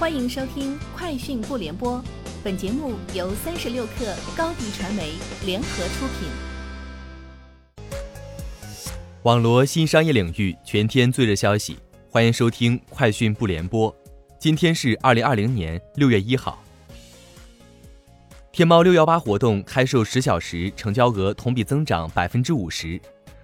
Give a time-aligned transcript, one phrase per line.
[0.00, 1.98] 欢迎收听《快讯不联播》，
[2.42, 5.12] 本节目由三十六克高低传媒
[5.44, 6.26] 联合出品。
[9.24, 11.76] 网罗新商业领域全天最热消息，
[12.08, 13.92] 欢迎收听《快讯不联播》。
[14.38, 16.58] 今天是二零二零年六月一号。
[18.50, 22.98] 天猫六幺八活动开售十小时，成交额同比增长百分之五十，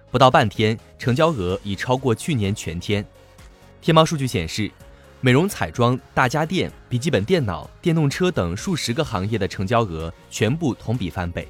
[0.09, 3.05] 不到半天，成交额已超过去年全天。
[3.79, 4.71] 天猫数据显示。
[5.19, 11.47] 美容彩妆、大家电、笔记本电脑、电动车等数十个行业的成交额全部同比翻倍。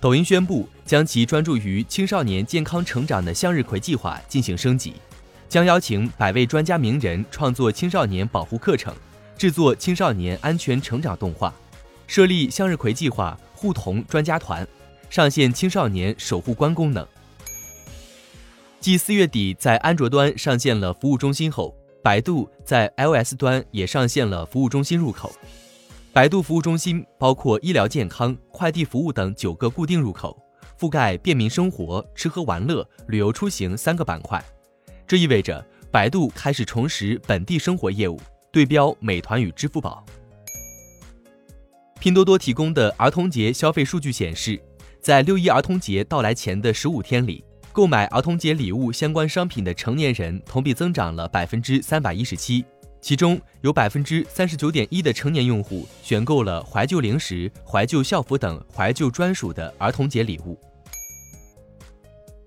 [0.00, 4.94] 抖音宣布将其专注于青少年健康成长的向日葵计划进行升级，
[5.48, 8.92] 将邀请百位专家名人创作青少年保护课程，
[9.36, 11.54] 制作青少年安全成长动画，
[12.08, 14.66] 设立向日葵计划护童专家团，
[15.10, 17.06] 上线青少年守护官功能。
[18.80, 25.32] 继四月底在安卓端上线了服务中心后，百度在 iOS 端也上线了服务中心入口。
[26.12, 30.40] 百度服务中心包括医疗健康、快递服务等九个固定入口，
[30.78, 34.42] 覆盖便民生活、吃喝玩乐、旅游出行三个板块。
[35.08, 38.20] 这意味着百度开始重拾本地生活业务，
[38.52, 40.04] 对标美团与支付宝。
[41.98, 44.60] 拼多多提供的儿童节消费数据显示，
[45.00, 47.44] 在六一儿童节到来前的十五天里。
[47.78, 52.64] 购买儿童节礼物相关商品的成年人同比增长了百分之三百一十七，
[53.00, 60.58] 其中有百分之三十九点一的成年用户选购了怀旧零食、怀旧校服等怀旧专属的儿童节礼物。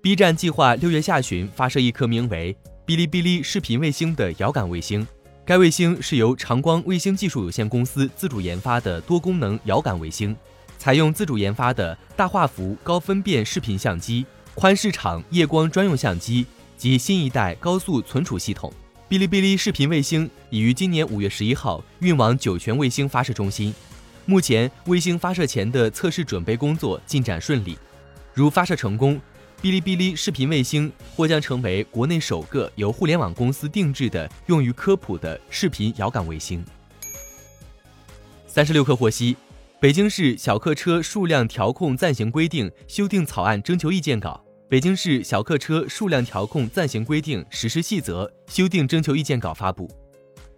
[0.02, 5.08] B 站计划六月下旬发射一颗名为“哔哩哔哩视频卫星”的遥感卫星，
[5.46, 10.36] 该卫星是由长光卫星技术有限公司自主研发的多功能遥感卫星，
[10.76, 14.26] 采用自主研发的大画幅高分辨视频相机。
[14.54, 18.70] 宽市场夜光专用相机及新一代高速存储系统，
[19.08, 23.74] 哔哩哔哩视频卫星已于今年五月十一号运往酒泉卫星发射中心。
[24.26, 27.78] 目前，卫星发射前的测试准备工作进展顺利。
[28.34, 29.18] 如发射成功，
[29.62, 36.62] 哔哩哔哩视频卫星或将成为国内首个由互联网公司定制的用于科普的视频遥感卫星。
[38.46, 39.34] 三十六氪获悉。
[39.80, 44.40] 北京市小客车数量调控暂行规定修订草案征求意见稿、
[44.72, 49.86] 北京市小客车数量调控暂行规定实施细则修订征求意见稿发布，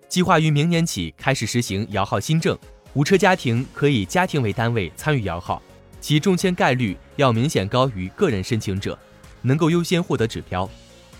[0.08, 2.56] 计划于明年起开始实行摇号新政，
[2.92, 5.60] 无车家庭可以家庭为单位参与摇号，
[6.00, 8.96] 其中签概率要明显高于个人申请者，
[9.42, 10.70] 能够优先获得指标。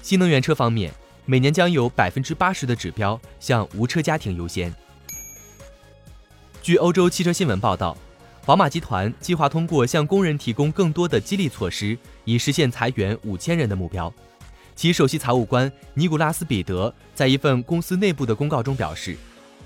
[0.00, 0.94] 新能源车方面，
[1.26, 4.72] 每年将有百分之八十的指标向无车家庭优先。
[6.62, 7.98] 据欧洲汽车新闻报道，
[8.46, 11.96] 宝马集团计划通过向工人提供更多的激励措施，
[12.26, 14.12] 以实现裁员五千人的目标。
[14.74, 19.16] 其首席财务官尼古拉斯·彼得在一份公司内部的公告中表示，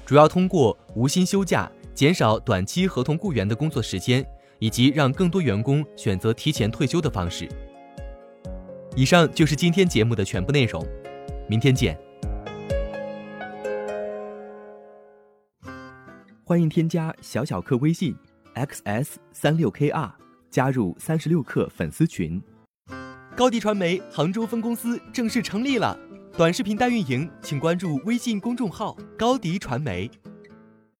[0.06, 4.24] 主要通过无薪休假、减少短期合同雇员的工作时间，
[4.60, 7.48] 以及让更多员工选择提前退休的方式。
[8.94, 10.86] 以上就是今天节目的全部内容，
[11.48, 11.98] 明天见。
[16.44, 18.14] 欢迎添加小小客微信
[18.66, 20.10] ，xs 三六 kr，
[20.50, 22.42] 加入三十六氪粉丝群。
[23.36, 25.98] 高迪传媒杭州分公司正式成立了，
[26.36, 30.10] 短视频代运营，请关注微信公众号高迪传媒。